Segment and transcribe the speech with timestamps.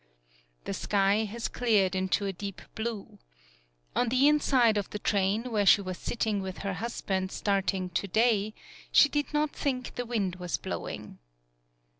[0.63, 3.19] The sky has cleared into a deep blue.
[3.95, 7.93] On the inside of the train where she was sitting with her husband starting 55
[7.93, 8.53] PAULOWNIA to day,
[8.91, 11.19] she did not think the wind was blowing.